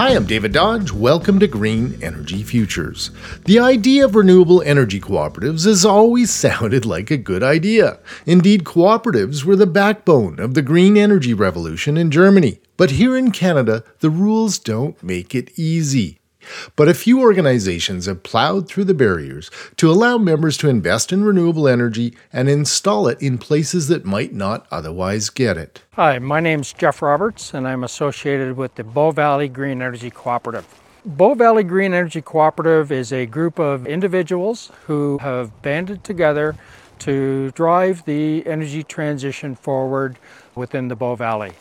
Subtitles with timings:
[0.00, 0.92] Hi, I'm David Dodge.
[0.92, 3.10] Welcome to Green Energy Futures.
[3.44, 7.98] The idea of renewable energy cooperatives has always sounded like a good idea.
[8.24, 12.60] Indeed, cooperatives were the backbone of the green energy revolution in Germany.
[12.78, 16.19] But here in Canada, the rules don't make it easy.
[16.76, 21.24] But a few organizations have plowed through the barriers to allow members to invest in
[21.24, 25.82] renewable energy and install it in places that might not otherwise get it.
[25.92, 30.10] Hi, my name is Jeff Roberts, and I'm associated with the Bow Valley Green Energy
[30.10, 30.66] Cooperative.
[31.04, 36.56] Bow Valley Green Energy Cooperative is a group of individuals who have banded together
[37.00, 40.18] to drive the energy transition forward
[40.54, 41.52] within the Bow Valley.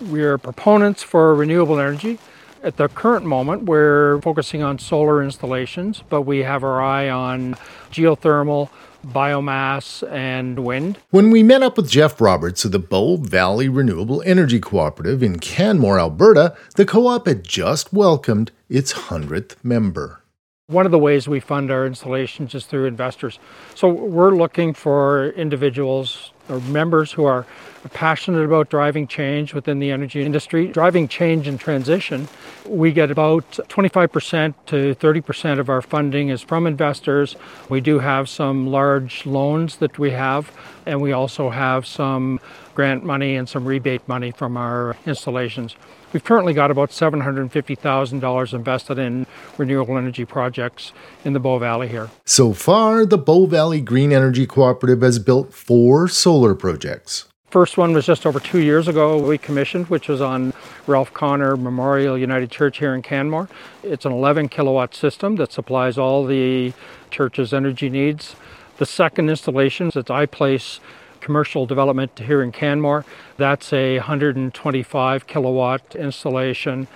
[0.00, 2.18] We are proponents for renewable energy
[2.62, 7.56] at the current moment, we're focusing on solar installations, but we have our eye on
[7.90, 8.70] geothermal,
[9.06, 10.98] biomass, and wind.
[11.10, 15.38] When we met up with Jeff Roberts of the Bow Valley Renewable Energy Cooperative in
[15.38, 20.20] Canmore, Alberta, the co op had just welcomed its 100th member.
[20.68, 23.38] One of the ways we fund our installations is through investors.
[23.74, 27.46] So we're looking for individuals or members who are
[27.92, 32.28] passionate about driving change within the energy industry, driving change and transition.
[32.66, 37.34] We get about 25% to 30% of our funding is from investors.
[37.68, 40.52] We do have some large loans that we have,
[40.86, 42.38] and we also have some
[42.74, 45.74] grant money and some rebate money from our installations.
[46.12, 50.92] We've currently got about $750,000 invested in renewable energy projects
[51.24, 52.10] in the Bow Valley here.
[52.26, 57.28] So far, the Bow Valley Green Energy Cooperative has built four solar projects.
[57.48, 60.54] First one was just over two years ago we commissioned, which was on
[60.86, 63.48] Ralph Connor Memorial United Church here in Canmore.
[63.82, 66.72] It's an 11 kilowatt system that supplies all the
[67.10, 68.36] church's energy needs.
[68.78, 70.80] The second installation is at iPlace
[71.22, 73.06] commercial development here in Canmore.
[73.38, 76.88] That's a 125 kilowatt installation.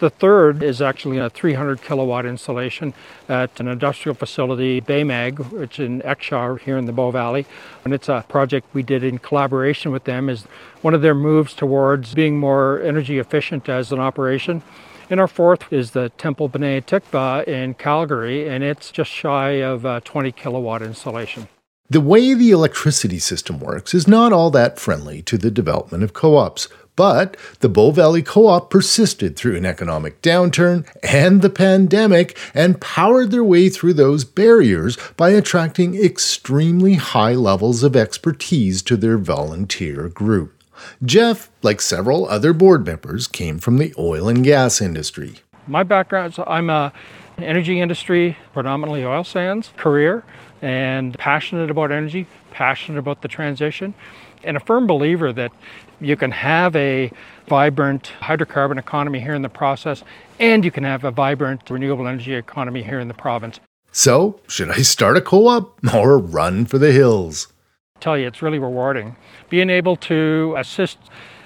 [0.00, 2.92] The third is actually a 300 kilowatt installation
[3.28, 7.46] at an industrial facility, Baymag, which is in Exshaw here in the Bow Valley.
[7.84, 10.42] And it's a project we did in collaboration with them is
[10.82, 14.62] one of their moves towards being more energy efficient as an operation.
[15.08, 19.84] And our fourth is the Temple B'nai Tikva in Calgary, and it's just shy of
[19.84, 21.48] a 20 kilowatt installation.
[21.90, 26.14] The way the electricity system works is not all that friendly to the development of
[26.14, 31.50] co ops, but the Bow Valley Co op persisted through an economic downturn and the
[31.50, 38.80] pandemic and powered their way through those barriers by attracting extremely high levels of expertise
[38.80, 40.62] to their volunteer group.
[41.04, 45.34] Jeff, like several other board members, came from the oil and gas industry.
[45.66, 46.94] My background is I'm a
[47.38, 50.24] energy industry, predominantly oil sands career
[50.62, 53.94] and passionate about energy, passionate about the transition,
[54.42, 55.52] and a firm believer that
[56.00, 57.10] you can have a
[57.48, 60.02] vibrant hydrocarbon economy here in the process
[60.38, 63.60] and you can have a vibrant renewable energy economy here in the province.
[63.92, 67.52] So, should I start a co op or run for the hills?
[67.96, 69.16] I tell you, it's really rewarding.
[69.48, 70.98] Being able to assist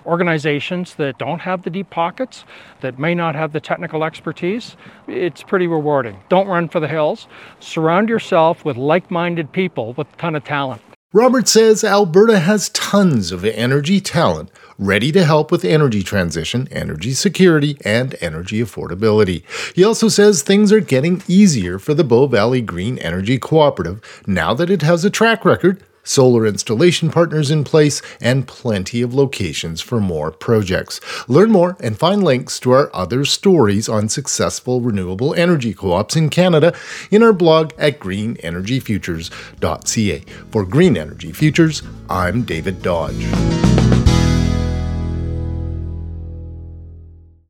[0.09, 2.45] organizations that don't have the deep pockets,
[2.81, 4.77] that may not have the technical expertise,
[5.07, 6.19] it's pretty rewarding.
[6.29, 7.29] Don't run for the hills.
[7.61, 10.83] Surround yourself with like minded people with a ton of talent.
[11.15, 17.15] Robert says Alberta has tons of energy talent ready to help with energy transition, energy
[17.15, 19.43] security, and energy affordability.
[19.75, 24.53] He also says things are getting easier for the Bow Valley Green Energy Cooperative now
[24.53, 29.81] that it has a track record solar installation partners in place, and plenty of locations
[29.81, 31.01] for more projects.
[31.29, 36.15] Learn more and find links to our other stories on successful renewable energy co ops
[36.17, 36.75] in Canada
[37.11, 40.25] in our blog at greenenergyfutures.ca.
[40.51, 43.27] For Green Energy Futures, I'm David Dodge.